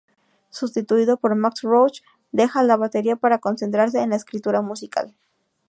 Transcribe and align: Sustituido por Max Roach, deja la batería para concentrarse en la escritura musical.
Sustituido 0.49 1.17
por 1.17 1.35
Max 1.35 1.61
Roach, 1.61 1.99
deja 2.31 2.63
la 2.63 2.75
batería 2.75 3.17
para 3.17 3.37
concentrarse 3.37 4.01
en 4.01 4.09
la 4.09 4.15
escritura 4.15 4.63
musical. 4.63 5.13